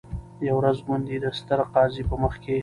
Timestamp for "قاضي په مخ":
1.73-2.33